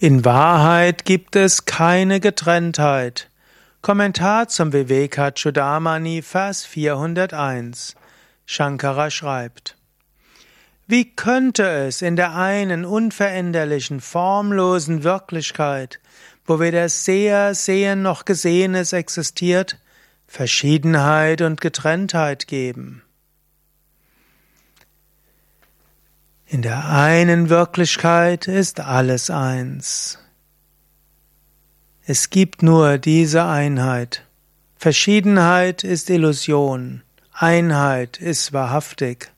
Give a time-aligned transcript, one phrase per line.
[0.00, 3.30] In Wahrheit gibt es keine Getrenntheit.
[3.80, 7.94] Kommentar zum Vivekachudamani, Vers 401.
[8.44, 9.76] Shankara schreibt,
[10.88, 16.00] Wie könnte es in der einen unveränderlichen, formlosen Wirklichkeit,
[16.44, 19.78] wo weder Seher, Sehen noch Gesehenes existiert,
[20.26, 23.04] Verschiedenheit und Getrenntheit geben?
[26.46, 30.18] In der einen Wirklichkeit ist alles eins.
[32.06, 34.26] Es gibt nur diese Einheit.
[34.76, 37.02] Verschiedenheit ist Illusion.
[37.32, 39.32] Einheit ist wahrhaftig.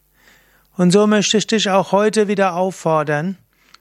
[0.76, 3.38] Und so möchte ich dich auch heute wieder auffordern,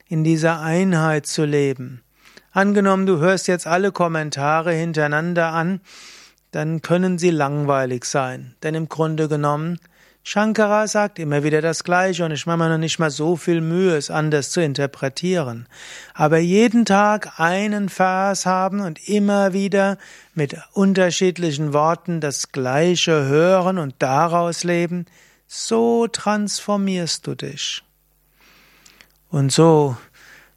[0.08, 2.04] in dieser Einheit zu leben.
[2.52, 5.82] Angenommen, du hörst jetzt alle Kommentare hintereinander an,
[6.52, 8.56] dann können sie langweilig sein.
[8.62, 9.80] Denn im Grunde genommen
[10.28, 13.62] Shankara sagt immer wieder das Gleiche und ich mache mir noch nicht mal so viel
[13.62, 15.68] Mühe, es anders zu interpretieren.
[16.16, 20.00] Aber jeden Tag einen Vers haben und immer wieder
[20.34, 25.06] mit unterschiedlichen Worten das Gleiche hören und daraus leben,
[25.46, 27.84] so transformierst du dich.
[29.30, 29.96] Und so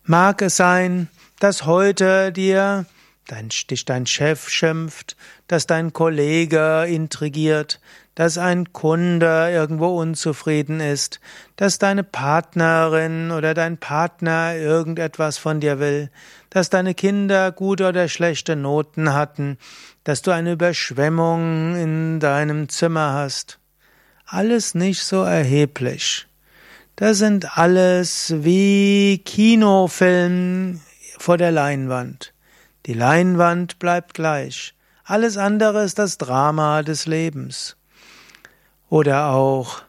[0.03, 1.09] mag es sein,
[1.41, 2.87] dass heute dir
[3.29, 7.81] dein, dich dein Chef schimpft, dass dein Kollege intrigiert,
[8.17, 11.21] dass ein Kunde irgendwo unzufrieden ist,
[11.55, 16.11] dass deine Partnerin oder dein Partner irgendetwas von dir will,
[16.51, 19.57] dass deine Kinder gute oder schlechte Noten hatten,
[20.03, 23.61] dass du eine Überschwemmung in deinem Zimmer hast.
[24.27, 26.27] Alles nicht so erheblich.
[26.97, 30.81] Das sind alles wie Kinofilm
[31.19, 32.35] vor der Leinwand.
[32.89, 34.73] Die Leinwand bleibt gleich.
[35.05, 37.77] Alles andere ist das Drama des Lebens.
[38.89, 39.83] Oder auch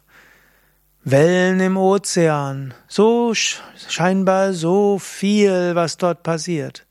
[1.05, 2.73] Wellen im Ozean.
[2.89, 6.85] So scheinbar so viel, was dort passiert.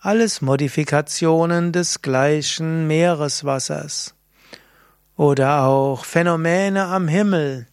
[0.00, 4.16] Alles Modifikationen des gleichen Meereswassers.
[5.16, 7.68] Oder auch Phänomene am Himmel.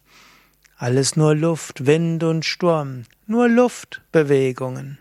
[0.76, 3.02] Alles nur Luft, Wind und Sturm.
[3.26, 4.98] Nur Luftbewegungen.